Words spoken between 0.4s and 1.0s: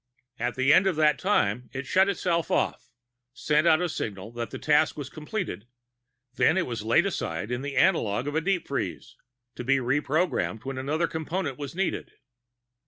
the end of